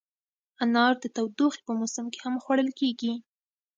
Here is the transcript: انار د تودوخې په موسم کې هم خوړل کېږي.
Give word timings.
انار 0.63 0.93
د 1.03 1.05
تودوخې 1.15 1.61
په 1.67 1.71
موسم 1.79 2.05
کې 2.13 2.19
هم 2.25 2.35
خوړل 2.43 2.69
کېږي. 2.79 3.13